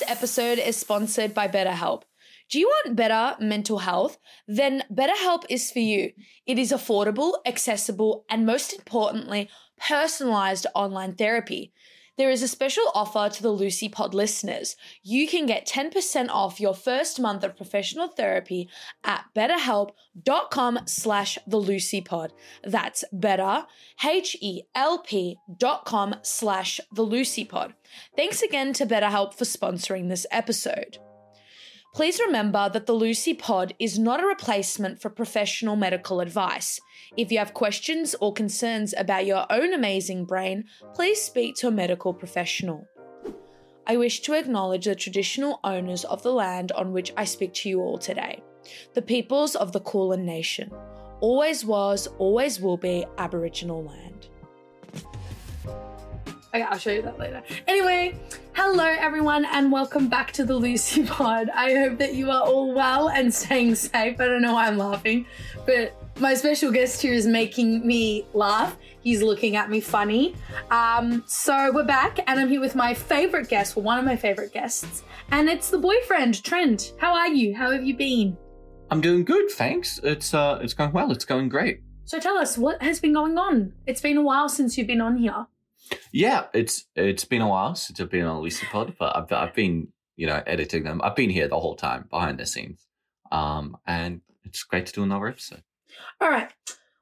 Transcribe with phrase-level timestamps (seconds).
[0.00, 2.04] This episode is sponsored by BetterHelp.
[2.48, 4.16] Do you want better mental health?
[4.48, 6.12] Then BetterHelp is for you.
[6.46, 11.74] It is affordable, accessible, and most importantly, personalized online therapy.
[12.20, 14.76] There is a special offer to the Lucie Pod listeners.
[15.02, 18.68] You can get 10% off your first month of professional therapy
[19.02, 22.34] at betterhelp.com slash the Lucie Pod.
[22.62, 23.64] That's better,
[24.04, 27.72] H-E-L-P dot com slash the Lucie Pod.
[28.14, 30.98] Thanks again to BetterHelp for sponsoring this episode.
[31.92, 36.80] Please remember that the Lucie Pod is not a replacement for professional medical advice.
[37.16, 40.64] If you have questions or concerns about your own amazing brain,
[40.94, 42.88] please speak to a medical professional.
[43.88, 47.68] I wish to acknowledge the traditional owners of the land on which I speak to
[47.68, 48.40] you all today,
[48.94, 50.70] the peoples of the Kulin Nation.
[51.20, 54.28] Always was, always will be Aboriginal land.
[56.52, 57.44] Okay, I'll show you that later.
[57.68, 58.18] Anyway,
[58.54, 61.48] hello everyone, and welcome back to the Lucie Pod.
[61.50, 64.20] I hope that you are all well and staying safe.
[64.20, 65.26] I don't know why I'm laughing,
[65.64, 68.76] but my special guest here is making me laugh.
[69.00, 70.34] He's looking at me funny.
[70.72, 74.16] Um, so we're back, and I'm here with my favorite guest, well, one of my
[74.16, 76.94] favorite guests, and it's the boyfriend, Trent.
[76.98, 77.54] How are you?
[77.54, 78.36] How have you been?
[78.90, 80.00] I'm doing good, thanks.
[80.02, 81.12] It's uh, it's going well.
[81.12, 81.82] It's going great.
[82.06, 83.72] So tell us, what has been going on?
[83.86, 85.46] It's been a while since you've been on here.
[86.12, 89.54] Yeah, it's it's been a while since I've been on Lucie Pod, but I've I've
[89.54, 91.00] been you know editing them.
[91.02, 92.86] I've been here the whole time behind the scenes,
[93.30, 95.62] um, and it's great to do another episode.
[96.20, 96.52] All right.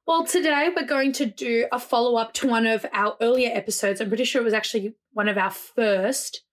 [0.07, 4.01] Well, today we're going to do a follow up to one of our earlier episodes.
[4.01, 6.45] I'm pretty sure it was actually one of our first.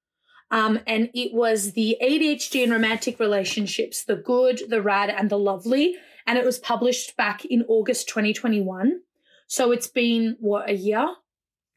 [0.52, 5.39] Um, and it was the ADHD and romantic relationships, the good, the rad, and the
[5.39, 5.95] lovely.
[6.28, 9.00] And it was published back in August 2021.
[9.47, 11.08] So it's been, what, a year?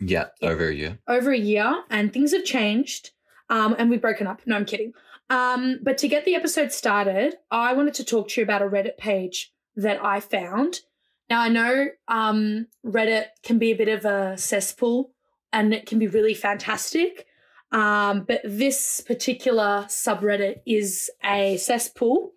[0.00, 0.98] Yeah, over a year.
[1.08, 3.10] over a year and things have changed
[3.50, 4.40] um, and we've broken up.
[4.46, 4.92] No, I'm kidding.
[5.30, 8.66] Um, but to get the episode started, I wanted to talk to you about a
[8.66, 10.80] Reddit page that I found.
[11.28, 15.10] Now, I know um, Reddit can be a bit of a cesspool
[15.52, 17.26] and it can be really fantastic.
[17.70, 22.32] Um, but this particular subreddit is a cesspool.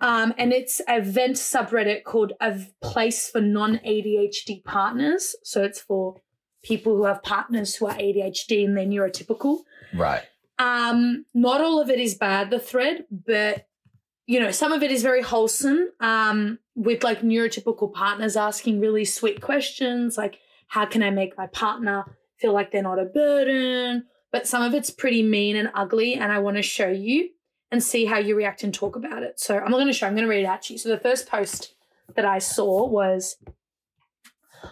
[0.00, 5.36] Um, and it's a vent subreddit called A Place for Non ADHD Partners.
[5.44, 6.16] So it's for
[6.66, 9.60] people who have partners who are ADHD and they're neurotypical.
[9.94, 10.22] Right.
[10.58, 13.68] Um, not all of it is bad, the thread, but
[14.26, 15.88] you know, some of it is very wholesome.
[16.00, 21.46] Um, with like neurotypical partners asking really sweet questions like, how can I make my
[21.46, 22.04] partner
[22.38, 24.04] feel like they're not a burden?
[24.32, 27.30] But some of it's pretty mean and ugly, and I want to show you
[27.70, 29.38] and see how you react and talk about it.
[29.38, 30.78] So I'm not going to show, I'm going to read it out to you.
[30.78, 31.74] So the first post
[32.16, 33.36] that I saw was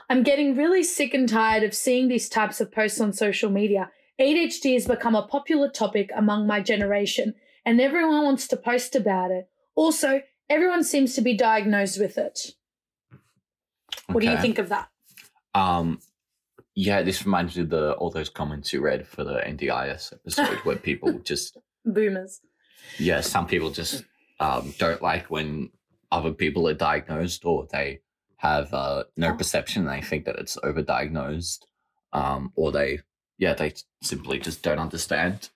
[0.09, 3.91] I'm getting really sick and tired of seeing these types of posts on social media.
[4.21, 7.35] ADHD has become a popular topic among my generation,
[7.65, 9.49] and everyone wants to post about it.
[9.75, 12.53] Also, everyone seems to be diagnosed with it.
[14.09, 14.89] What do you think of that?
[15.55, 15.99] Um,
[16.75, 20.59] yeah, this reminds me of the all those comments you read for the NDIS episode
[20.65, 22.41] where people just Boomers.
[22.99, 24.05] yeah, some people just
[24.41, 25.71] um don't like when
[26.11, 28.01] other people are diagnosed or they
[28.45, 29.87] have uh, no perception.
[29.87, 31.61] They think that it's overdiagnosed,
[32.13, 33.01] um, or they
[33.39, 33.73] yeah they
[34.03, 35.51] simply just don't understand.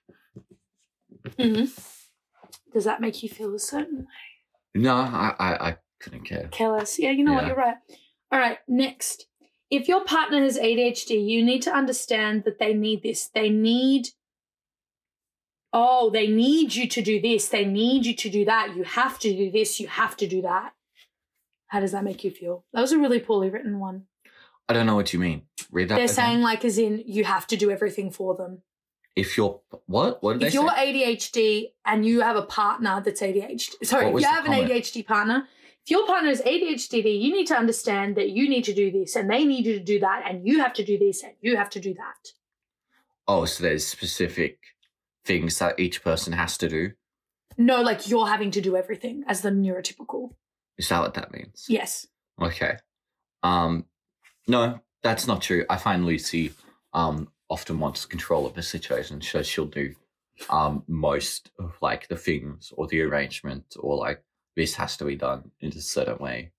[1.39, 1.65] hmm
[2.73, 4.05] Does that make you feel a certain way?
[4.75, 6.47] No, I I, I couldn't care.
[6.51, 6.99] Careless.
[6.99, 7.47] Yeah, you know what?
[7.47, 7.77] You're right.
[8.31, 9.25] All right, next.
[9.71, 13.29] If your partner has ADHD, you need to understand that they need this.
[13.35, 14.07] They need,
[15.71, 17.49] oh, they need you to do this.
[17.49, 18.75] They need you to do that.
[18.75, 19.79] You have to do this.
[19.79, 20.73] You have to do that.
[21.69, 22.65] How does that make you feel?
[22.73, 24.03] That was a really poorly written one.
[24.67, 25.43] I don't know what you mean.
[25.71, 25.95] Read that.
[25.95, 26.15] They're again.
[26.15, 28.61] saying, like, as in, you have to do everything for them.
[29.15, 30.21] if you're what?
[30.21, 30.93] What did If they you're say?
[30.93, 34.53] ADHD and you have a partner that's ADHD, sorry, if you have an?
[34.53, 35.47] ADHD partner,
[35.85, 39.15] if your partner is ADHD, you need to understand that you need to do this
[39.15, 41.57] and they need you to do that and you have to do this and you
[41.57, 42.31] have to do that.
[43.27, 44.59] Oh, so there's specific
[45.25, 46.91] things that each person has to do.
[47.57, 50.35] No, like you're having to do everything as the neurotypical.
[50.79, 51.65] Is that what that means?
[51.67, 52.07] Yes.
[52.41, 52.77] Okay.
[53.43, 53.85] Um,
[54.47, 55.65] no, that's not true.
[55.69, 56.53] I find Lucie
[56.93, 59.93] um often wants control of the situation, so she'll do
[60.49, 64.23] um most of like the things or the arrangement or like
[64.55, 66.53] this has to be done in a certain way.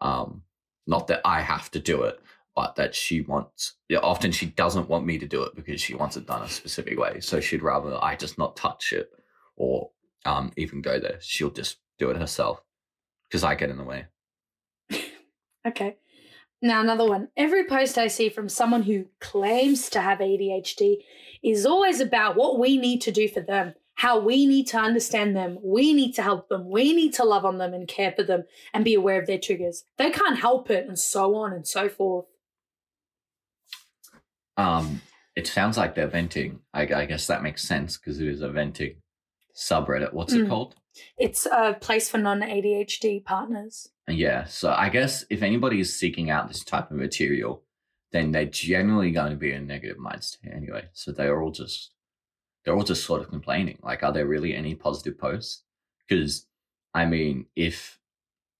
[0.00, 0.42] Um,
[0.86, 2.20] not that I have to do it,
[2.56, 3.74] but that she wants.
[3.88, 6.48] Yeah, often she doesn't want me to do it because she wants it done a
[6.48, 7.20] specific way.
[7.20, 9.10] So she'd rather I just not touch it
[9.54, 9.90] or
[10.26, 11.18] um even go there.
[11.20, 12.62] She'll just do it herself
[13.30, 14.06] because I get in the way.
[15.66, 15.96] Okay.
[16.62, 17.28] Now, another one.
[17.36, 21.02] Every post I see from someone who claims to have ADHD
[21.42, 25.36] is always about what we need to do for them, how we need to understand
[25.36, 28.22] them, we need to help them, we need to love on them and care for
[28.22, 29.84] them and be aware of their triggers.
[29.98, 32.24] They can't help it, and so on and so forth.
[34.56, 35.02] Um,
[35.36, 36.60] it sounds like they're venting.
[36.72, 38.96] I, I guess that makes sense because it is a venting
[39.54, 40.14] subreddit.
[40.14, 40.48] What's it Mm.
[40.48, 40.74] called?
[41.18, 43.88] It's a place for non ADHD partners.
[44.08, 44.44] Yeah.
[44.44, 47.62] So I guess if anybody is seeking out this type of material,
[48.12, 50.88] then they're generally going to be in a negative mindset anyway.
[50.92, 51.92] So they're all just
[52.64, 53.78] they're all just sort of complaining.
[53.82, 55.62] Like, are there really any positive posts?
[56.08, 56.46] Because
[56.92, 57.98] I mean, if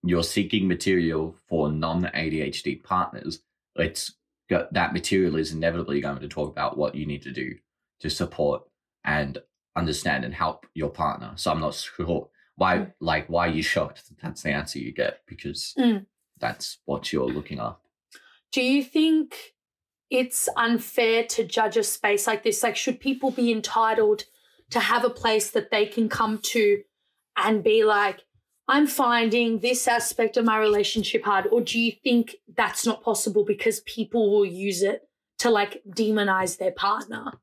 [0.02, 3.40] you're seeking material for non ADHD partners,
[3.76, 4.14] it's
[4.48, 7.54] that material is inevitably going to talk about what you need to do
[8.00, 8.62] to support
[9.04, 9.38] and
[9.76, 11.32] understand and help your partner.
[11.36, 12.94] So I'm not sure why, Mm.
[13.00, 15.22] like, why are you shocked that that's the answer you get?
[15.26, 16.06] Because Mm.
[16.38, 17.84] that's what you're looking up.
[18.52, 19.54] Do you think
[20.10, 22.62] it's unfair to judge a space like this?
[22.62, 24.24] Like, should people be entitled
[24.70, 26.82] to have a place that they can come to
[27.36, 28.24] and be like,
[28.68, 31.46] I'm finding this aspect of my relationship hard?
[31.50, 35.08] Or do you think that's not possible because people will use it
[35.38, 37.40] to like demonize their partner?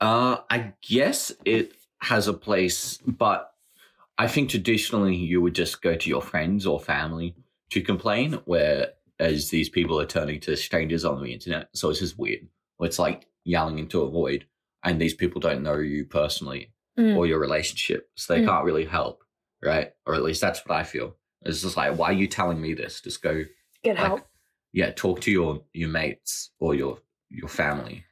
[0.00, 3.52] Uh, I guess it has a place, but
[4.16, 7.34] I think traditionally you would just go to your friends or family
[7.70, 11.68] to complain, whereas these people are turning to strangers on the internet.
[11.74, 12.46] So it's just weird.
[12.80, 14.46] It's like yelling into a void,
[14.84, 17.16] and these people don't know you personally Mm.
[17.16, 18.46] or your relationship, so they Mm.
[18.46, 19.22] can't really help,
[19.62, 19.92] right?
[20.04, 21.16] Or at least that's what I feel.
[21.42, 23.00] It's just like, why are you telling me this?
[23.00, 23.44] Just go
[23.84, 24.26] Get like, help.
[24.72, 26.98] yeah talk to your your mates or your
[27.30, 28.04] your family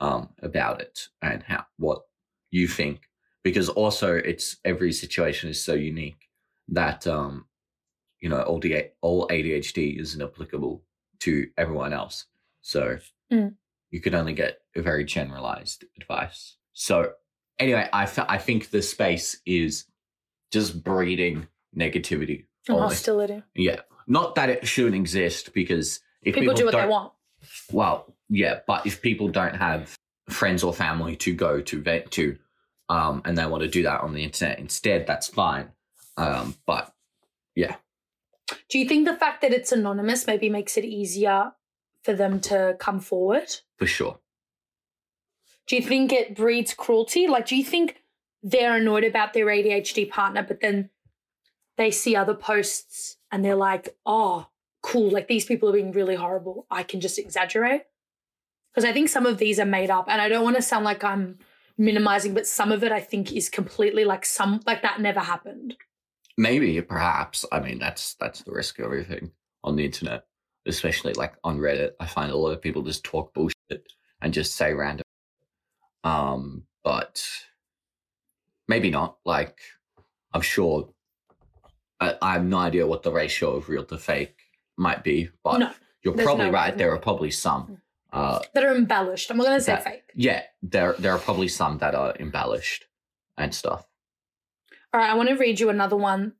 [0.00, 2.02] um about it and how what
[2.50, 3.08] you think
[3.42, 6.28] because also it's every situation is so unique
[6.68, 7.46] that um
[8.20, 10.82] you know all the all ADHD isn't applicable
[11.20, 12.26] to everyone else
[12.62, 12.98] so
[13.30, 13.54] Mm.
[13.90, 17.12] you can only get a very generalized advice so
[17.58, 19.84] anyway I I think the space is
[20.50, 21.46] just breeding
[21.76, 23.42] negativity And hostility.
[23.54, 23.80] Yeah.
[24.06, 27.12] Not that it shouldn't exist because if People, people, do what they want.
[27.72, 29.96] Well, yeah, but if people don't have
[30.28, 32.36] friends or family to go to vet to,
[32.88, 35.70] um, and they want to do that on the internet instead, that's fine.
[36.16, 36.92] Um, but
[37.54, 37.76] yeah.
[38.68, 41.52] Do you think the fact that it's anonymous maybe makes it easier
[42.02, 43.48] for them to come forward?
[43.76, 44.18] for sure.
[45.66, 47.28] Do you think it breeds cruelty?
[47.28, 48.02] Like, do you think
[48.42, 50.90] they're annoyed about their ADHD partner, but then
[51.76, 54.48] they see other posts and they're like, oh,
[54.82, 56.66] cool, like these people are being really horrible.
[56.70, 57.82] I can just exaggerate?
[58.72, 60.84] Because I think some of these are made up, and I don't want to sound
[60.84, 61.38] like I'm
[61.76, 65.76] minimizing, but some of it I think is completely like some, like that never happened.
[66.36, 67.44] Maybe, perhaps.
[67.50, 69.32] I mean, that's that's the risk of everything
[69.64, 70.24] on the internet,
[70.66, 71.92] especially like on Reddit.
[71.98, 75.04] I find a lot of people just talk bullshit and just say random.
[76.04, 77.26] Um, but
[78.68, 79.18] maybe not.
[79.24, 79.58] Like,
[80.32, 80.88] I'm sure.
[82.00, 84.37] I, I have no idea what the ratio of real to fake
[84.78, 85.70] might be, but no,
[86.02, 86.76] you're probably no- right.
[86.76, 87.82] There are probably some.
[88.10, 89.30] Uh, that are embellished.
[89.30, 90.10] I'm not going to say That- fake.
[90.14, 92.86] yeah, there there are probably some that are embellished
[93.36, 93.86] and stuff.
[94.94, 96.32] All right, I want to read you another one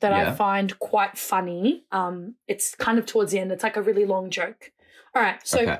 [0.00, 1.84] that I find quite funny.
[1.92, 3.52] Um, it's kind of towards the end.
[3.52, 4.72] It's like a really long joke.
[5.14, 5.78] All right, so okay.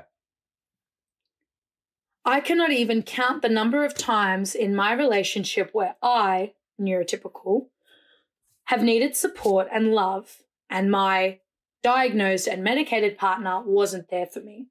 [2.25, 7.67] I cannot even count the number of times in my relationship where I, neurotypical,
[8.67, 10.39] have needed support and love,
[10.71, 11.41] and my
[11.85, 14.67] diagnosed and medicated partner wasn't there for me.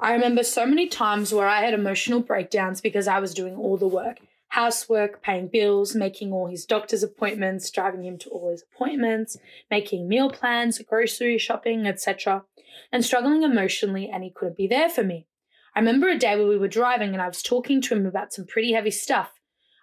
[0.00, 3.76] I remember so many times where I had emotional breakdowns because I was doing all
[3.76, 4.18] the work
[4.50, 9.36] housework, paying bills, making all his doctor's appointments, driving him to all his appointments,
[9.70, 12.42] making meal plans, grocery shopping, etc.,
[12.90, 15.26] and struggling emotionally, and he couldn't be there for me.
[15.74, 18.32] I remember a day where we were driving and I was talking to him about
[18.32, 19.32] some pretty heavy stuff.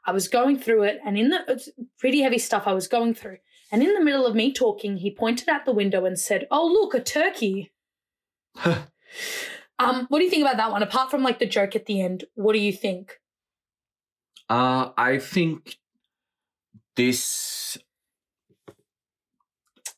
[0.06, 1.60] I was going through it, and in the uh,
[2.00, 3.38] pretty heavy stuff I was going through,
[3.74, 6.66] and in the middle of me talking, he pointed out the window and said, "Oh,
[6.66, 7.74] look, a turkey."
[9.80, 10.84] Um, what do you think about that one?
[10.84, 13.20] Apart from like the joke at the end, what do you think?
[14.48, 15.78] Uh, I think
[16.96, 17.78] this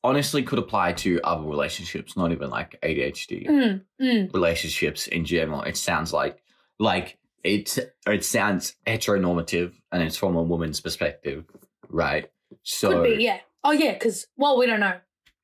[0.04, 5.62] honestly could apply to other relationships, not even like ADHD Mm, mm, relationships in general.
[5.64, 6.42] It sounds like
[6.80, 7.78] like it
[8.08, 11.44] it sounds heteronormative and it's from a woman's perspective,
[11.90, 12.32] right?
[12.64, 13.40] So could be, yeah.
[13.66, 14.98] Oh, yeah, because well, we don't know.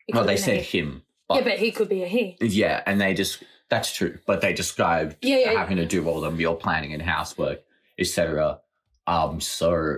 [0.07, 0.79] It well, could they a said he.
[0.79, 2.37] him, yeah, but he could be a he.
[2.41, 5.59] yeah, and they just that's true, but they described Yeah, yeah, yeah.
[5.59, 7.61] having to do all the meal planning and housework,
[7.97, 8.59] etc.
[9.07, 9.97] Um, so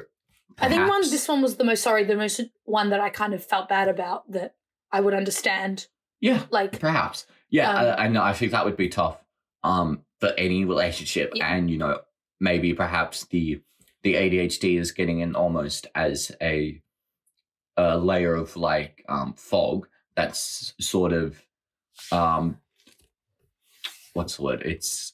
[0.59, 0.87] I think one.
[0.89, 3.67] perhaps- This one was the most sorry, the most one that I kind of felt
[3.69, 4.55] bad about that
[4.91, 5.87] I would understand.
[6.21, 7.25] yeah, Like, Perhaps.
[7.49, 8.23] Yeah, Um, I, I know.
[8.23, 9.17] I think that would be tough
[9.63, 11.31] um, for any relationship.
[11.33, 11.51] Yeah.
[11.53, 12.01] And, you know,
[12.39, 13.61] maybe perhaps the
[14.03, 16.81] the ADHD is getting in almost as a
[17.77, 21.41] a layer of like um, fog that's sort of
[22.11, 22.57] um,
[24.13, 24.61] what's the word?
[24.63, 25.13] It's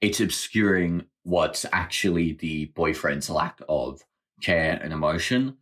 [0.00, 4.00] it's obscuring what's actually the boyfriend's lack of
[4.42, 5.56] care and emotion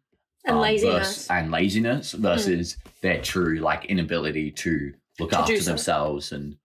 [0.44, 1.26] And um, laziness.
[1.26, 6.56] vers- and laziness versus their true like inability to look To after themselves and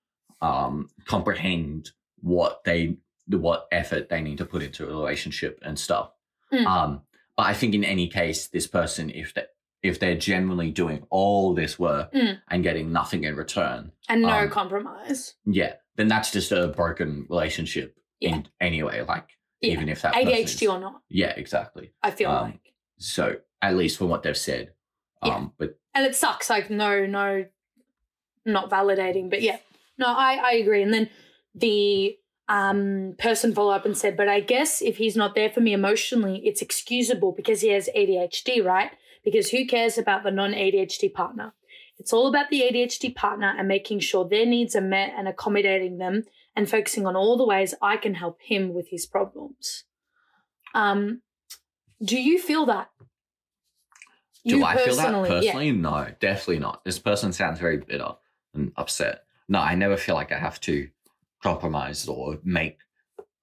[0.41, 1.91] um, comprehend
[2.21, 6.11] what they what effort they need to put into a relationship and stuff.
[6.51, 6.65] Mm.
[6.65, 7.01] Um,
[7.35, 9.43] but I think in any case, this person, if they
[9.81, 12.39] if they're genuinely doing all this work Mm.
[12.49, 15.35] and getting nothing in return, and no um, compromise.
[15.45, 18.35] yeah, then that's just a broken relationship Yeah.
[18.35, 19.01] in anyway.
[19.01, 19.27] Like
[19.59, 19.73] Yeah.
[19.73, 21.91] even if that ADHD is- or not, yeah, exactly.
[22.01, 22.73] I feel Um, like.
[22.97, 24.73] So at least from what they've said,
[25.25, 25.35] Yeah.
[25.35, 27.45] um, but and it sucks like no no
[28.45, 29.57] not validating but yeah
[29.97, 31.09] no i i agree and then
[31.55, 32.17] the
[32.49, 35.73] um person follow up and said but i guess if he's not there for me
[35.73, 38.91] emotionally it's excusable because he has adhd right
[39.23, 41.53] because who cares about the non-adhd partner
[41.97, 45.97] it's all about the adhd partner and making sure their needs are met and accommodating
[45.97, 46.23] them
[46.55, 49.85] and focusing on all the ways i can help him with his problems
[50.75, 51.21] um
[52.03, 52.89] do you feel that
[54.45, 55.35] do You I feel that personally, yeah.
[55.35, 55.71] personally?
[55.71, 56.83] No, definitely not.
[56.83, 58.11] This person sounds very bitter
[58.53, 59.23] and upset.
[59.47, 60.89] No, I never feel like I have to
[61.43, 62.79] compromise or make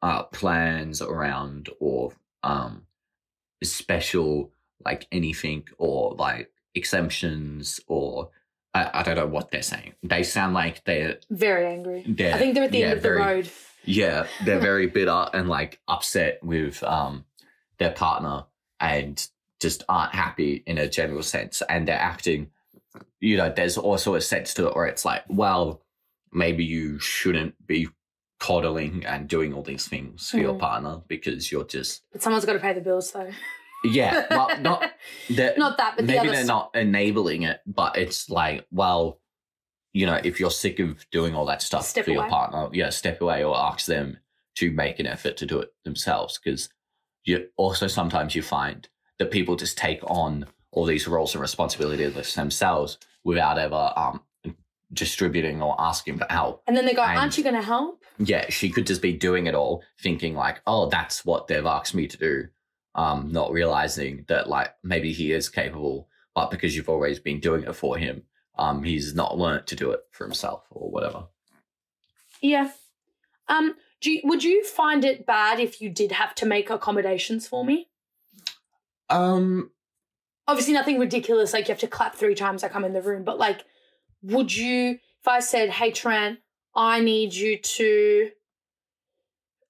[0.03, 2.87] uh, plans around or um,
[3.63, 4.51] special
[4.85, 8.31] like anything or like exemptions or
[8.73, 9.95] I, I don't know what they're saying.
[10.03, 12.05] They sound like they're Very angry.
[12.09, 13.51] they're I think they're at the yeah, end of the road.
[13.85, 17.25] Yeah, they're very bitter and like upset with um
[17.79, 18.47] their partner
[18.79, 19.27] and
[19.61, 21.63] just aren't happy in a general sense.
[21.69, 22.51] And they're acting,
[23.21, 25.83] you know, there's also a sense to it where it's like, well,
[26.33, 27.89] maybe you shouldn't be
[28.39, 30.59] coddling and doing all these things for your Mm.
[30.61, 33.31] partner because you're just But someone's got to pay the bills, though.
[33.85, 34.93] yeah, well, not
[35.29, 39.21] they're, Not that, but maybe other they're not enabling it, but it's like, well,
[39.93, 42.91] you know, if you're sick of doing all that stuff Step for your partner, yeah,
[42.91, 44.19] step away or ask them
[44.57, 46.39] to make an effort to do it themselves.
[46.43, 46.69] Because
[47.25, 52.35] you also sometimes you find that people just take on all these roles and responsibilities
[52.35, 54.21] themselves without ever um
[54.93, 56.63] distributing or asking for help.
[56.67, 58.03] And then they go, And- Aren't you going to help?
[58.19, 61.95] Yeah, she could just be doing it all, thinking like, oh, that's what they've asked
[61.95, 62.45] me to do.
[62.95, 67.63] Um, not realizing that like maybe he is capable, but because you've always been doing
[67.63, 68.25] it for him,
[68.59, 71.25] um, he's not learnt to do it for himself or whatever.
[72.43, 72.73] Yeah.
[73.49, 77.47] Um, do you, would you find it bad if you did have to make accommodations
[77.47, 77.89] for me?
[79.09, 79.71] Um,
[80.49, 83.23] Obviously, nothing ridiculous like you have to clap three times I come in the room,
[83.23, 83.65] but like,
[84.23, 86.39] would you, if I said, Hey, Trent,
[86.75, 88.31] I need you to,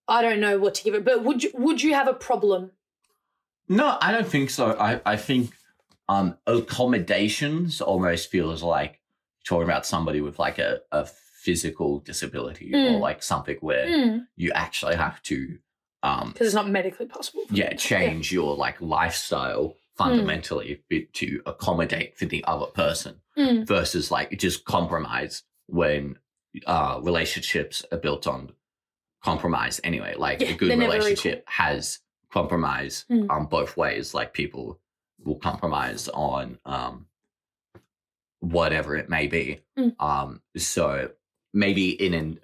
[0.08, 2.72] I don't know what to give it, but would you, would you have a problem?
[3.68, 4.72] no, I don't think so.
[4.78, 5.52] I, I think
[6.08, 9.00] um accommodations almost feels like
[9.44, 13.00] talking about somebody with like a, a physical disability or Mm.
[13.00, 15.58] like something where Because you actually have to
[16.02, 17.42] um because it's not medically possible.
[17.52, 23.66] yeah change your like lifestyle fundamentally be- to accommodate for the other person Mm.
[23.66, 26.18] versus like just compromise when
[26.66, 28.52] uh relationships are built on
[29.22, 32.00] compromise anyway like Yeah, a good they're never relationship has
[32.32, 33.26] compromise Mm.
[33.30, 34.80] on both ways like people
[35.24, 37.06] will compromise on um
[38.40, 39.94] whatever it may be Mm.
[40.00, 41.10] um so
[41.52, 42.40] maybe in an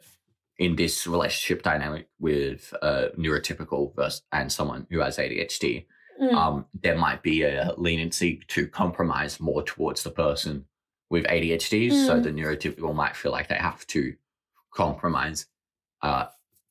[0.59, 5.85] in this relationship dynamic with a neurotypical versus and someone who has ADHD,
[6.21, 6.35] Mm.
[6.35, 10.65] um, there might be a leniency to compromise more towards the person
[11.11, 11.91] with ADHD.
[11.93, 12.23] So Mm.
[12.23, 14.15] the neurotypical might feel like they have to
[14.73, 15.47] compromise
[16.03, 16.27] uh,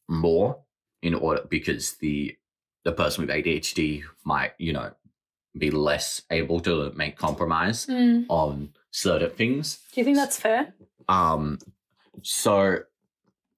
[0.07, 0.59] more
[1.01, 2.35] in order because the
[2.83, 4.91] the person with ADHD might, you know,
[5.57, 8.25] be less able to make compromise Mm.
[8.29, 9.79] on certain things.
[9.93, 10.75] Do you think that's fair?
[11.09, 11.57] Um,
[12.21, 12.79] so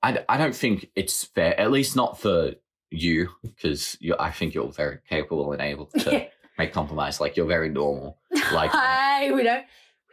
[0.03, 2.53] I don't think it's fair, at least not for
[2.91, 6.25] you, because I think you're very capable and able to Yeah.
[6.57, 7.19] make compromise.
[7.21, 8.17] Like you're very normal.
[8.51, 8.71] Like-
[9.17, 9.65] Hey, we don't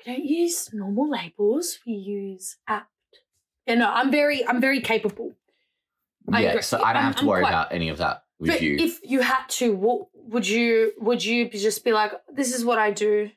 [0.07, 1.79] we don't use normal labels.
[1.87, 2.89] We use apt.
[3.67, 5.35] You know, I'm very I'm very capable.
[6.33, 6.63] I yeah, agree.
[6.63, 8.77] so I don't I'm- have to worry quite- about any of that with But you.
[8.79, 12.79] if you had to, what would you would you just be like, this is what
[12.79, 13.31] I do?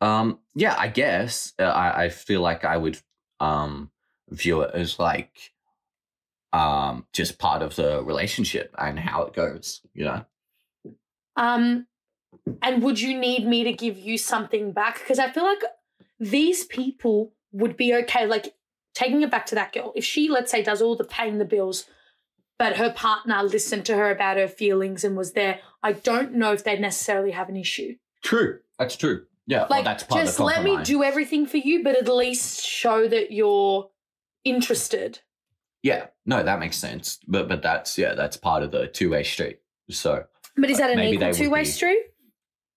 [0.00, 2.98] Um, yeah, I guess uh, I, I feel like I would
[3.40, 3.90] um
[4.30, 5.52] view it as like
[6.56, 9.82] um just part of the relationship and how it goes.
[9.94, 10.24] You know.
[11.36, 11.86] Um,
[12.62, 15.00] and would you need me to give you something back?
[15.00, 15.62] Because I feel like
[16.18, 18.54] these people would be okay, like
[18.94, 19.92] taking it back to that girl.
[19.94, 21.84] If she, let's say, does all the paying the bills,
[22.58, 26.52] but her partner listened to her about her feelings and was there, I don't know
[26.52, 27.96] if they'd necessarily have an issue.
[28.22, 28.60] True.
[28.78, 29.26] That's true.
[29.46, 29.60] Yeah.
[29.60, 32.08] well, Like, that's part just of the let me do everything for you, but at
[32.08, 33.90] least show that you're
[34.44, 35.20] interested.
[35.86, 36.06] Yeah.
[36.24, 37.20] No, that makes sense.
[37.28, 39.60] But but that's yeah, that's part of the two way street.
[39.88, 40.24] So
[40.56, 42.00] But is that an equal two way street?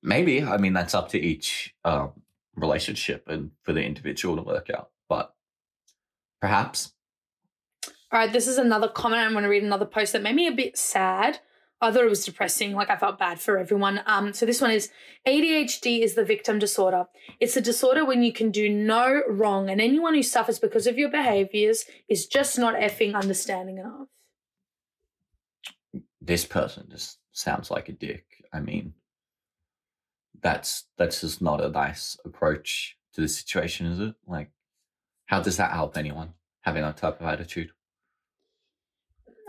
[0.03, 2.11] maybe I mean that's up to each um,
[2.55, 4.91] relationship and for the individual to work out.
[5.09, 5.33] But
[6.39, 6.93] perhaps
[8.11, 9.23] All right, this is another comment.
[9.23, 11.39] I'm going to read another post that made me a bit sad.
[11.81, 12.74] I thought it was depressing.
[12.74, 14.01] Like I felt bad for everyone.
[14.05, 14.89] Um, so this one is
[15.25, 17.05] ADHD is the victim disorder.
[17.39, 20.98] It's a disorder when you can do no wrong, and anyone who suffers because of
[20.98, 24.07] your behaviors is just not effing understanding enough.
[26.21, 28.25] this person just sounds like a dick.
[28.53, 28.93] I mean,
[30.41, 34.15] that's that's just not a nice approach to the situation, is it?
[34.27, 34.51] Like,
[35.25, 37.71] how does that help anyone having that type of attitude?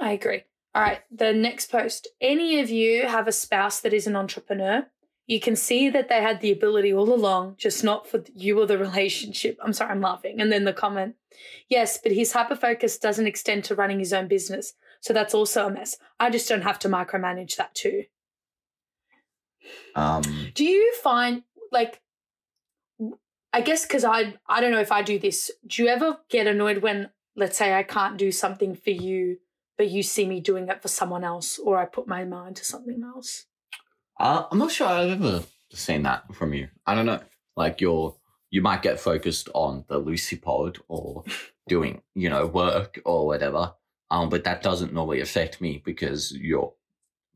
[0.00, 0.44] I agree.
[0.74, 2.08] All right, the next post.
[2.20, 4.86] Any of you have a spouse that is an entrepreneur?
[5.26, 8.66] You can see that they had the ability all along, just not for you or
[8.66, 9.58] the relationship.
[9.62, 10.40] I'm sorry, I'm laughing.
[10.40, 11.14] And then the comment.
[11.68, 14.74] Yes, but his hyper focus doesn't extend to running his own business.
[15.00, 15.96] So that's also a mess.
[16.18, 18.04] I just don't have to micromanage that too.
[19.94, 20.22] Um,
[20.54, 22.00] Do you find like
[23.52, 25.50] I guess because I I don't know if I do this.
[25.66, 29.38] Do you ever get annoyed when let's say I can't do something for you,
[29.80, 32.64] but you see me doing it for someone else, or I put my mind to
[32.66, 33.46] something else?
[34.18, 36.68] uh, I'm not sure I've ever seen that from you.
[36.86, 37.20] I don't know.
[37.56, 38.14] Like you're,
[38.50, 41.24] you might get focused on the Lucie pod or
[41.66, 43.72] doing, you know, work or whatever.
[44.10, 46.74] Um, but that doesn't normally affect me because you're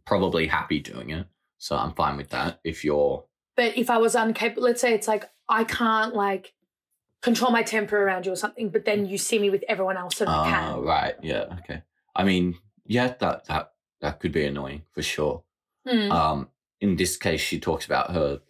[0.04, 1.26] probably happy doing it.
[1.56, 2.60] So I'm fine with that.
[2.62, 3.24] If you're
[3.56, 6.52] But if I was incapable, let's say it's like I can't like
[7.22, 10.20] control my temper around you or something, but then you see me with everyone else
[10.20, 10.82] and I Oh, can.
[10.82, 11.14] right.
[11.22, 11.46] Yeah.
[11.60, 11.80] Okay.
[12.16, 12.56] I mean,
[12.86, 15.42] yeah, that that that could be annoying for sure.
[15.88, 16.48] Hmm, Um,
[16.80, 18.40] in this case, she talks about her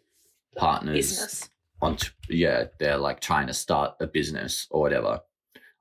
[0.56, 0.94] partners.
[0.96, 1.50] business.
[1.80, 5.20] Want yeah, they're like trying to start a business or whatever.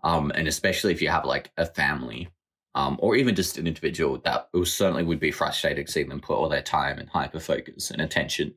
[0.04, 2.30] Um, and especially if you have like a family,
[2.76, 6.36] um, or even just an individual, that will certainly would be frustrating seeing them put
[6.38, 8.54] all their time and hyper focus and attention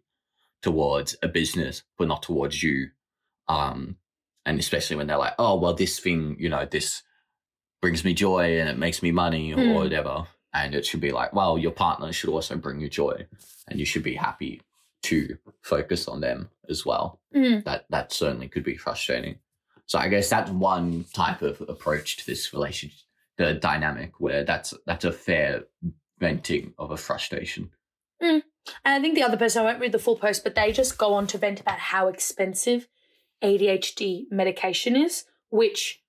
[0.63, 2.89] towards a business, but not towards you.
[3.49, 3.97] Um,
[4.45, 7.03] and especially when they're like, oh, well, this thing, you know, this
[7.87, 9.75] brings me joy and it makes me money or Hmm.
[9.75, 10.27] whatever.
[10.53, 13.29] And it should be like, well, your partner should also bring you joy
[13.69, 14.61] and you should be happy
[15.05, 17.21] to focus on them as well.
[17.33, 17.61] Hmm.
[17.65, 19.39] That that certainly could be frustrating.
[19.87, 22.99] So I guess that's one type of approach to this relationship,
[23.37, 25.63] the dynamic where that's that's a fair
[26.19, 27.71] venting of a frustration.
[28.21, 28.43] And
[28.85, 31.15] I think the other person, I won't read the full post, but they just go
[31.15, 32.89] on to vent about how expensive
[33.45, 36.03] ADHD medication is, which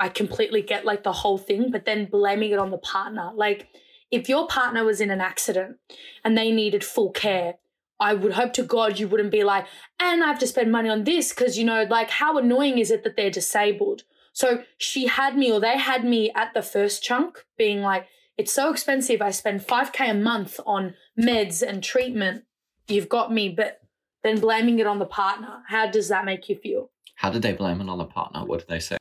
[0.00, 3.30] I completely get like the whole thing, but then blaming it on the partner.
[3.34, 3.68] Like,
[4.10, 5.76] if your partner was in an accident
[6.24, 7.56] and they needed full care,
[8.00, 9.66] I would hope to God you wouldn't be like,
[10.00, 12.90] and I have to spend money on this because, you know, like, how annoying is
[12.90, 14.04] it that they're disabled?
[14.32, 18.06] So she had me, or they had me at the first chunk being like,
[18.38, 19.20] it's so expensive.
[19.20, 22.44] I spend 5K a month on meds and treatment.
[22.88, 23.82] You've got me, but
[24.22, 25.62] then blaming it on the partner.
[25.68, 26.90] How does that make you feel?
[27.16, 28.46] How did they blame it on the partner?
[28.46, 28.96] What did they say?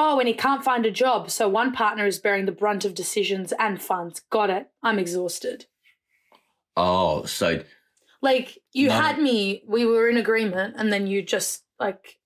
[0.00, 2.94] Oh, and he can't find a job, so one partner is bearing the brunt of
[2.94, 4.20] decisions and funds.
[4.30, 4.68] Got it.
[4.80, 5.66] I'm exhausted.
[6.76, 7.64] Oh, so
[8.22, 12.18] Like, you had me, we were in agreement, and then you just, like,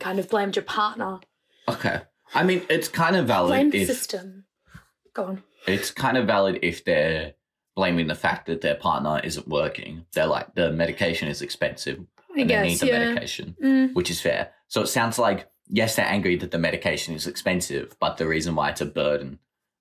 [0.00, 1.20] kind of blamed your partner.
[1.68, 2.02] okay.
[2.32, 4.44] I mean, it's kind of Blame valid the if system.
[5.14, 5.42] Go on.
[5.66, 7.34] it's kind of valid if they're
[7.74, 10.06] blaming the fact that their partner isn't working.
[10.12, 11.98] They're like the medication is expensive
[12.36, 12.98] I and they need the yeah.
[13.00, 13.56] medication.
[13.60, 14.50] Mm, which is fair.
[14.68, 18.54] So it sounds like yes, they're angry that the medication is expensive, but the reason
[18.54, 19.38] why it's a burden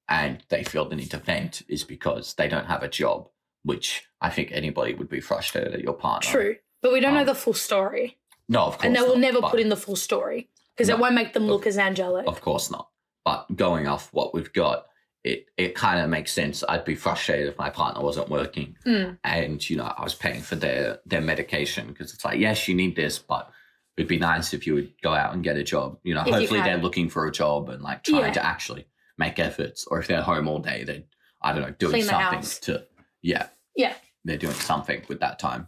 [0.07, 3.29] and they feel the need to vent is because they don't have a job,
[3.63, 6.29] which I think anybody would be frustrated at your partner.
[6.31, 6.55] true.
[6.81, 8.17] But we don't know Um, the full story.
[8.47, 8.85] No, of course.
[8.85, 11.45] And they will not, never put in the full story because it won't make them
[11.45, 12.25] look as angelic.
[12.27, 12.89] Of course not.
[13.25, 14.87] But going off what we've got,
[15.23, 16.63] it it kind of makes sense.
[16.67, 19.17] I'd be frustrated if my partner wasn't working Mm.
[19.25, 22.73] and you know I was paying for their their medication because it's like yes, you
[22.75, 23.51] need this, but
[23.99, 25.99] it'd be nice if you would go out and get a job.
[26.03, 26.67] You know, If hopefully can.
[26.67, 28.31] they're looking for a job and like trying Yeah.
[28.39, 29.85] to actually make efforts.
[29.87, 31.05] Or if they're home all day, they
[31.41, 32.85] I don't know doing Clean something to
[33.21, 33.93] yeah Yeah.
[34.25, 35.67] they're doing something with that time.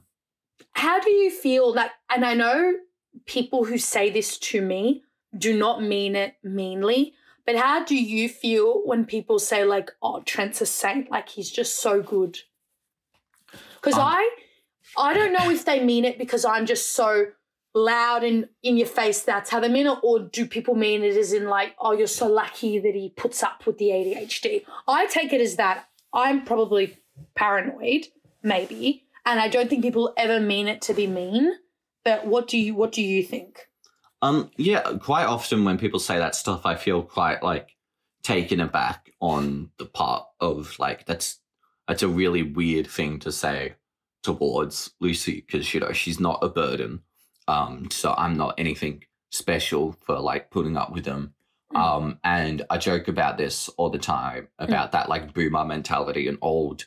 [0.73, 1.91] How do you feel that?
[2.09, 2.73] And I know
[3.25, 5.03] people who say this to me
[5.37, 7.13] do not mean it meanly,
[7.45, 11.49] but how do you feel when people say, like, oh, Trent's a saint, like he's
[11.51, 12.37] just so good?
[13.75, 14.29] Because Um, I,
[14.97, 17.27] I don't know if they mean it because I'm just so
[17.73, 19.97] loud and in your face that's how they mean it?
[20.03, 23.43] Or do people mean it as in like oh you're so lucky that he puts
[23.43, 26.97] up with the adhd i take it as that i'm probably
[27.36, 28.07] paranoid
[28.43, 31.53] maybe and i don't think people ever mean it to be mean
[32.03, 33.67] but what do you what do you think?
[34.21, 37.75] Um, yeah, quite often when people say that stuff, I feel quite like
[38.23, 41.39] taken aback on the part of like that's
[41.88, 43.75] that's a really weird thing to say
[44.23, 47.01] towards Lucie because you know she's not a burden.
[47.51, 51.33] Um, so I'm not anything special for like putting up with them.
[51.73, 51.79] Mm.
[51.79, 56.37] Um, and I joke about this all the time about that like boomer mentality and
[56.41, 56.85] old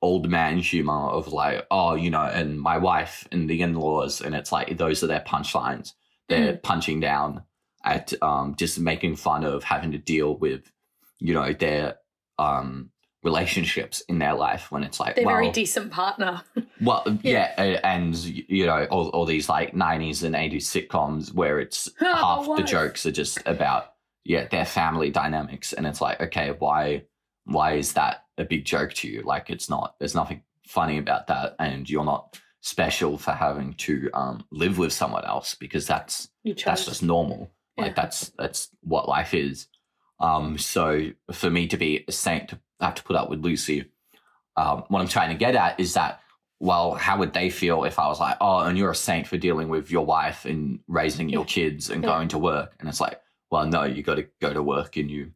[0.00, 4.34] old man humor of like, oh, you know, and my wife and the in-laws, and
[4.34, 5.92] it's like those are their punchlines.
[6.28, 7.42] They're punching down
[7.84, 10.70] at um just making fun of having to deal with,
[11.18, 11.96] you know, their
[12.38, 12.90] um
[13.30, 16.42] relationships in their life when it's like they're well, very decent partner
[16.88, 17.52] well, Yeah.
[17.62, 18.14] yeah, and
[18.56, 22.64] you know, all, all these like '90s and '80s sitcoms where it's Oh, half the
[22.64, 23.82] jokes are just about
[24.24, 27.04] yeah their family dynamics, and it's like, okay, why
[27.44, 29.22] why is that a big joke to you?
[29.22, 29.94] Like, it's not.
[29.98, 34.92] There's nothing funny about that, and you're not special for having to um, live with
[34.92, 37.50] someone else because that's that's just normal.
[37.76, 37.84] Yeah.
[37.84, 39.68] Like that's that's what life is.
[40.20, 43.90] Um, so for me to be a saint to have to put up with Lucie,
[44.56, 46.20] um, what I'm trying to get at is that
[46.60, 49.36] well, how would they feel if I was like, oh, and you're a saint for
[49.36, 52.74] dealing with your wife and raising your kids and going to work?
[52.80, 55.30] And it's like, well, no, you got to go to work and you,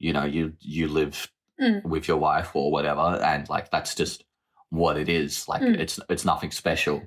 [0.00, 1.84] you know, you you live Mm.
[1.84, 4.24] with your wife or whatever, and like that's just
[4.70, 5.46] what it is.
[5.48, 5.78] Like Mm.
[5.78, 7.04] it's it's nothing special,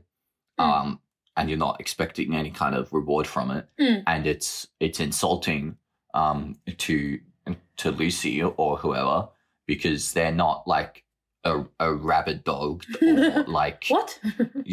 [0.57, 0.63] Mm.
[0.63, 1.01] um,
[1.35, 4.03] and you're not expecting any kind of reward from it, Mm.
[4.07, 5.75] and it's it's insulting
[6.17, 7.19] um to
[7.77, 9.29] to Lucie or whoever
[9.67, 11.03] because they're not like
[11.43, 14.19] a, a rabid dog or like what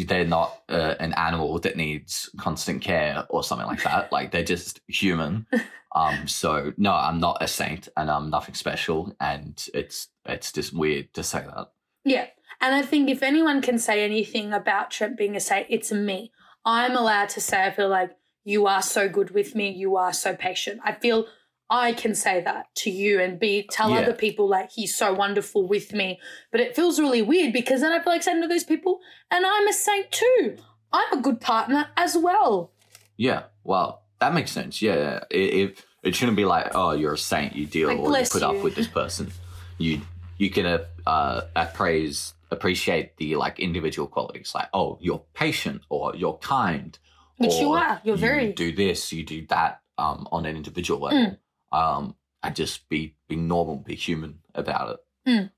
[0.07, 4.11] they're not uh, an animal that needs constant care or something like that.
[4.11, 5.45] like they're just human.
[5.95, 10.73] Um, so no, I'm not a saint and I'm nothing special, and it's it's just
[10.73, 11.71] weird to say that.
[12.03, 12.27] Yeah.
[12.59, 16.31] And I think if anyone can say anything about Trent being a saint, it's me.
[16.65, 18.11] I'm allowed to say, I feel like
[18.45, 19.71] you are so good with me.
[19.71, 20.79] You are so patient.
[20.85, 21.25] I feel
[21.69, 23.97] I can say that to you and be tell Yeah.
[24.01, 26.19] other people like he's so wonderful with me.
[26.51, 28.99] But it feels really weird because then I feel like saying to those people,
[29.31, 30.57] and I'm a saint too.
[30.93, 32.71] I'm a good partner as well.
[33.17, 34.81] Yeah, well, that makes sense.
[34.81, 38.19] Yeah, it it, it shouldn't be like, oh, you're a saint, you deal Like, or
[38.19, 38.47] you put you.
[38.47, 39.31] up with this person.
[39.79, 40.01] You
[40.37, 46.15] you can uh, uh, appraise appreciate the like individual qualities, like oh, you're patient or
[46.15, 46.97] you're kind,
[47.37, 48.01] Which you are.
[48.03, 51.37] You're very do this, you do that um, on an individual level.
[51.71, 55.29] Um, and just be be normal, be human about it.
[55.29, 55.51] Mm.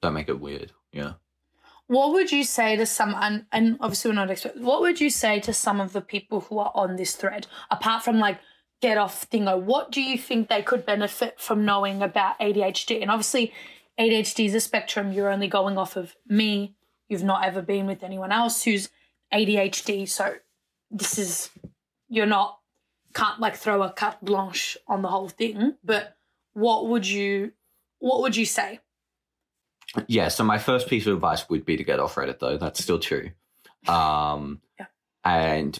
[0.00, 0.72] Don't make it weird.
[0.92, 1.14] Yeah.
[1.86, 5.10] What would you say to some, and, and obviously we're not experts, what would you
[5.10, 8.38] say to some of the people who are on this thread, apart from like
[8.80, 13.02] get off thingo, what do you think they could benefit from knowing about ADHD?
[13.02, 13.52] And obviously,
[13.98, 15.12] ADHD is a spectrum.
[15.12, 16.74] You're only going off of me.
[17.08, 18.88] You've not ever been with anyone else who's
[19.32, 20.08] ADHD.
[20.08, 20.36] So
[20.92, 21.50] this is,
[22.08, 22.58] you're not,
[23.14, 25.74] can't like throw a carte blanche on the whole thing.
[25.84, 26.16] But
[26.52, 27.52] what would you,
[27.98, 28.80] what would you say?
[30.06, 32.56] Yeah, so my first piece of advice would be to get off Reddit, though.
[32.56, 33.30] That's still true.
[33.86, 34.86] Um, Yeah.
[35.24, 35.78] And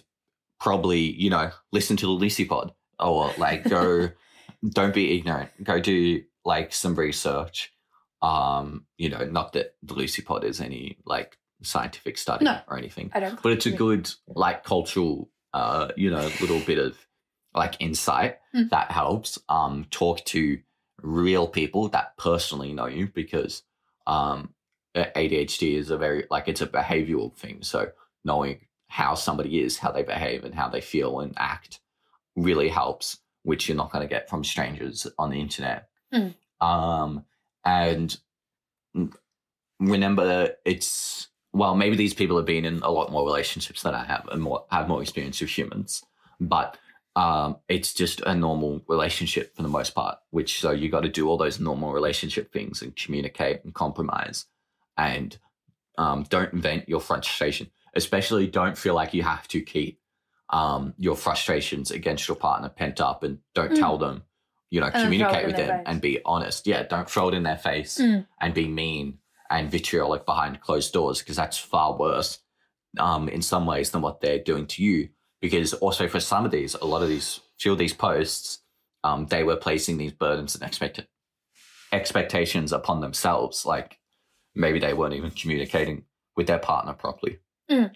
[0.61, 4.11] probably, you know, listen to the Lucie pod or like go,
[4.69, 5.51] don't be ignorant.
[5.63, 7.73] Go do like some research.
[8.21, 12.61] Um, you know, not that the Lucie pod is any like scientific study No.
[12.69, 13.43] or anything, I don't.
[13.43, 16.97] but it's a good like cultural, uh, you know, little bit of
[17.55, 18.69] like insight Mm.
[18.71, 19.39] that helps.
[19.49, 20.61] Um, talk to
[21.03, 23.63] real people that personally know you because
[24.07, 24.55] um
[24.95, 27.63] ADHD is a very like it's a behavioral thing.
[27.63, 27.91] So
[28.25, 31.81] knowing how somebody is, how they behave, and how they feel and act
[32.37, 35.89] really helps, which you're not going to get from strangers on the internet.
[36.13, 36.35] Mm.
[36.61, 37.25] Um,
[37.65, 38.15] and
[39.81, 44.05] remember, it's well, maybe these people have been in a lot more relationships than I
[44.05, 46.03] have, and more have more experience with humans,
[46.41, 46.79] but
[47.15, 50.19] um, it's just a normal relationship for the most part.
[50.31, 54.47] Which so you got to do all those normal relationship things and communicate and compromise,
[54.97, 55.37] and
[55.99, 57.71] um, don't vent your frustration.
[57.95, 60.01] Especially, don't feel like you have to keep
[60.49, 63.79] um, your frustrations against your partner pent up, and don't Mm.
[63.79, 64.23] tell them.
[64.71, 65.83] You know, it communicate with them face.
[65.87, 66.67] and be honest.
[66.67, 68.27] Yeah, don't throw it in their face Mm.
[68.41, 69.19] and be mean
[69.53, 72.39] and vitriolic behind closed doors because that's far worse
[72.99, 75.11] um, in some ways than what they're doing to you.
[75.43, 78.61] Because also for some of these, a lot of these, few of these posts,
[79.05, 81.07] um, they were placing these burdens and expect-
[81.93, 83.67] expectations upon themselves.
[83.67, 83.99] Like
[84.55, 87.39] maybe they weren't even communicating with their partner properly.
[87.71, 87.93] Mm.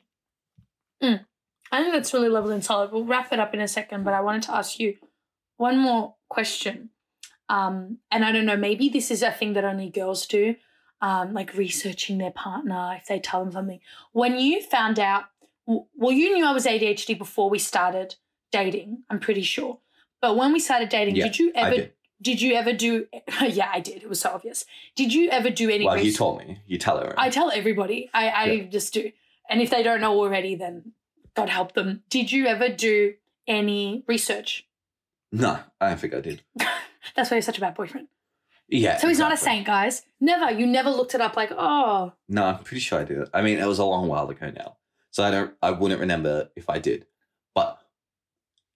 [1.03, 1.25] Mm.
[1.73, 2.92] I think that's really lovely and solid.
[2.92, 4.97] We'll wrap it up in a second, but I wanted to ask you
[5.57, 6.90] one more question.
[7.49, 10.57] Um, and I don't know, maybe this is a thing that only girls do,
[11.01, 13.81] um, like researching their partner if they tell them something.
[14.13, 15.25] When you found out,
[15.67, 18.17] well, you knew I was ADHD before we started
[18.53, 19.79] dating, I'm pretty sure.
[20.21, 21.75] But when we started dating, Yeah, did you ever?
[21.75, 21.93] did.
[22.23, 23.07] Did you ever do?
[23.43, 24.03] yeah, I did.
[24.03, 24.65] It was so obvious.
[24.95, 25.85] Did you ever do any?
[25.85, 26.61] Well, you told me.
[26.67, 27.15] You tell her.
[27.19, 28.09] I tell everybody.
[28.15, 28.63] I, I Yeah.
[28.65, 29.13] just do.
[29.51, 30.93] And if they don't know already, then
[31.35, 32.03] God help them.
[32.09, 33.15] Did you ever do
[33.47, 34.67] any research?
[35.33, 36.43] no, I don't think I did.
[37.15, 38.09] That's why you're such a bad boyfriend.
[38.69, 38.97] Yeah.
[38.99, 40.03] So he's not a saint, guys.
[40.21, 40.51] Never.
[40.51, 43.29] You never looked it up like, oh, No, I'm pretty sure I did.
[43.33, 44.77] I mean, it was a long while ago now,
[45.11, 45.55] so I don't.
[45.63, 47.07] I wouldn't remember if I did,
[47.55, 47.79] but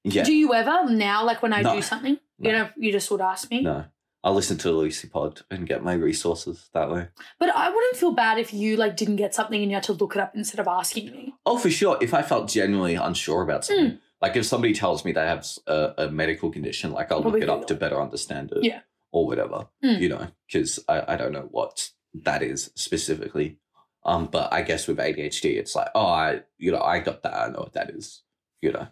[0.05, 1.74] yeah, do you ever now, like when I No.
[1.74, 3.62] do something, you know, you just would ask me?
[3.62, 3.85] no.
[4.22, 7.09] I'll listen to the Lucie Pod and get my resources that way.
[7.38, 9.94] But I wouldn't feel bad if you like didn't get something and you had to
[9.94, 11.35] look it up instead of asking me.
[11.46, 11.96] Oh, for sure.
[12.03, 13.96] If I felt genuinely unsure about something, Hmm.
[14.20, 17.50] like if somebody tells me they have a medical condition, like I'll Probably look it
[17.50, 18.81] up to better understand it, Yeah.
[19.12, 19.94] Or whatever, Hmm.
[20.00, 23.58] you know, because I, I don't know what that is specifically.
[24.04, 27.34] Um, but I guess with ADHD, it's like, oh, I, you know, I got that.
[27.34, 28.22] I know what that is,
[28.62, 28.88] you know.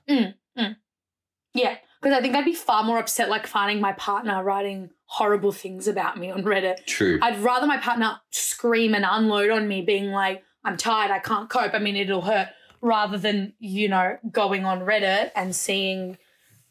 [1.55, 1.77] Yeah.
[2.01, 5.89] Because I think I'd be far more upset like finding my partner writing horrible things
[5.89, 7.19] about me on Reddit True.
[7.23, 11.49] I'd rather my partner scream and unload on me, being like, I'm tired, I can't
[11.49, 11.75] cope.
[11.75, 12.49] I mean, it'll hurt,
[12.83, 16.19] rather than, you know, going on Reddit and seeing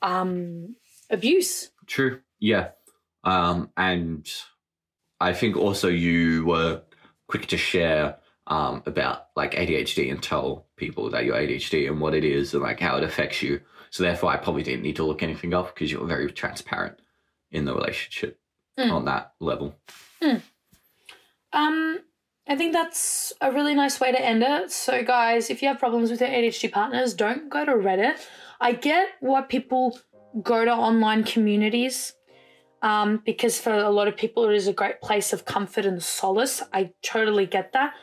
[0.01, 0.75] um,
[1.09, 1.71] abuse.
[1.87, 2.21] True.
[2.39, 2.69] Yeah.
[3.27, 4.25] Um, and
[5.19, 6.81] I think also you were
[7.27, 12.13] quick to share um, about like ADHD and tell people that you're ADHD and what
[12.13, 13.59] it is and like how it affects you.
[13.89, 16.99] So therefore, I probably didn't need to look anything up because you were very transparent
[17.51, 18.39] in the relationship
[18.77, 18.91] Mm.
[18.91, 19.73] on that level.
[21.51, 21.99] Um,
[22.47, 24.71] I think that's a really nice way to end it.
[24.71, 28.19] So, guys, if you have problems with your ADHD partners, don't go to Reddit.
[28.61, 29.99] I get why people
[30.43, 32.13] go to online communities
[32.81, 36.01] um, because for a lot of people, it is a great place of comfort and
[36.01, 36.61] solace.
[36.73, 37.93] I totally get that.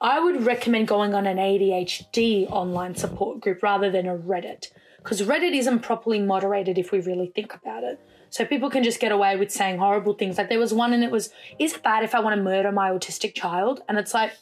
[0.00, 4.66] I would recommend going on an ADHD online support group rather than a Reddit
[5.04, 8.00] because Reddit isn't properly moderated if we really think about it.
[8.30, 10.38] So people can just get away with saying horrible things.
[10.38, 12.72] Like there was one and it was, is it bad if I want to murder
[12.72, 13.82] my autistic child?
[13.86, 14.32] And it's like,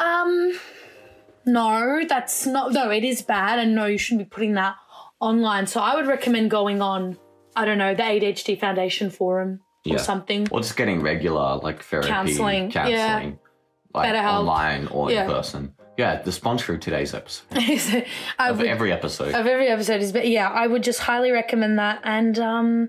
[0.00, 0.58] um,
[1.46, 3.60] no, that's not, no, it is bad.
[3.60, 4.74] And no, you shouldn't be putting that
[5.20, 5.66] online.
[5.66, 7.16] So I would recommend going on,
[7.56, 9.96] I don't know, the ADHD Foundation forum or Yeah.
[9.98, 10.48] something.
[10.50, 12.70] Or just getting regular like therapy, Counselling, yeah.
[12.70, 13.38] counseling,
[13.94, 14.38] like BetterHelp.
[14.40, 15.24] online or Yeah.
[15.24, 15.74] in person.
[15.96, 17.46] Yeah, the sponsor of today's episode,
[18.40, 19.32] of would- every episode.
[19.34, 22.88] of every episode is but yeah i would just highly recommend that and um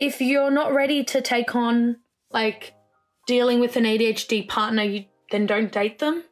[0.00, 1.96] if you're not ready to take on
[2.32, 2.72] like
[3.26, 6.22] dealing with an adhd partner you then don't date them you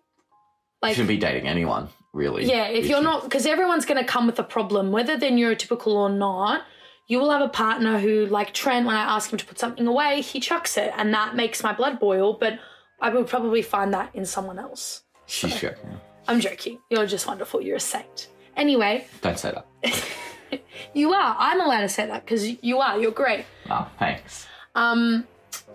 [0.80, 2.46] like shouldn't be dating anyone, really.
[2.46, 5.18] yeah if You you're should- not because everyone's going to come with a problem whether
[5.18, 6.62] they're neurotypical or not
[7.06, 9.86] you will have a partner who like trent when i ask him to put something
[9.86, 12.58] away he chucks it and that makes my blood boil but
[13.00, 15.98] i would probably find that in someone else She's joking.
[16.28, 20.60] i'm joking you're just wonderful you're a saint anyway Don't say that.
[20.94, 24.46] you are i'm allowed to say that because you are you're great Oh, thanks.
[24.74, 25.26] Um,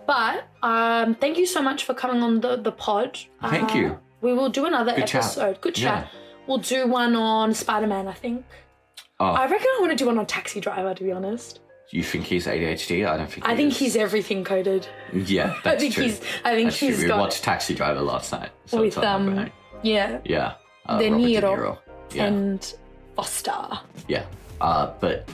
[0.06, 3.18] but um, thank you so much for coming on the the pod.
[3.42, 3.98] Thank Uh, you.
[4.20, 5.24] We will do another Good chat.
[5.24, 5.60] episode.
[5.60, 6.02] Good Yeah.
[6.02, 6.08] chat.
[6.46, 8.06] We'll do one on Spider Man.
[8.06, 8.44] I think.
[9.20, 10.94] Oh, I reckon I want to do one on Taxi Driver.
[10.94, 13.06] To be honest, you think he's ADHD?
[13.06, 13.46] I don't think.
[13.48, 13.78] I think is.
[13.78, 14.88] he's everything coded.
[15.12, 16.04] Yeah, that's I think true.
[16.04, 16.20] he's.
[16.44, 17.12] I think That's he's true.
[17.12, 18.50] We watched Taxi Driver last night.
[18.66, 19.50] So with um.
[19.82, 20.54] Yeah, Yeah.
[20.86, 21.78] Uh, De Robert Niro
[22.12, 22.24] Yeah.
[22.26, 22.74] and
[23.16, 23.78] Foster.
[24.08, 24.24] yeah.
[24.60, 25.28] Uh, but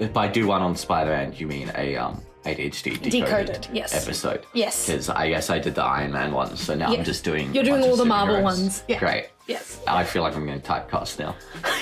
[0.00, 3.92] if I do one on Spider Man, you mean a um ADHD decoded, Decoded, yes.
[3.94, 4.46] episode?
[4.54, 4.86] Yes.
[4.86, 6.98] Because I guess I did the Iron Man one, so now Yeah.
[6.98, 7.52] I'm just doing.
[7.54, 8.82] You're doing all the Marvel ones.
[8.88, 8.98] Yeah.
[8.98, 9.28] Great.
[9.46, 9.80] Yes.
[9.86, 11.34] I feel like I'm getting typecast now.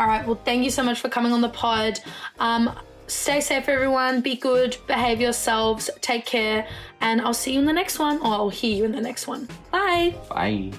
[0.00, 0.26] All right.
[0.26, 2.00] Well, thank you so much for coming on the pod.
[2.38, 2.74] Um,
[3.06, 4.22] stay safe, everyone.
[4.22, 4.78] Be good.
[4.86, 5.90] Behave yourselves.
[6.00, 6.66] Take care.
[7.02, 9.26] And I'll see you in the next one, or I'll hear you in the next
[9.26, 9.46] one.
[9.70, 10.14] Bye.
[10.30, 10.72] Bye.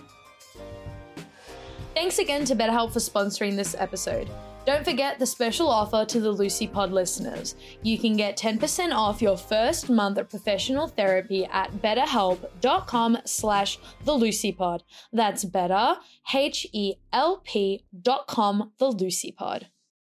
[1.94, 4.28] Thanks again to BetterHelp for sponsoring this episode.
[4.64, 7.56] Don't forget the special offer to the Lucie Pod listeners.
[7.82, 14.14] You can get 10% off your first month of professional therapy at betterhelp.com slash the
[14.14, 14.84] Lucie Pod.
[15.12, 15.96] That's better,
[16.34, 19.68] H-E-L-P dot com, the Lucie Pod.